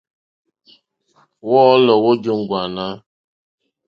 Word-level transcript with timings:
Wɔ́ɔ̌lɔ̀ 1.47 1.97
wó 2.03 2.11
jóŋɡwânà. 2.23 2.85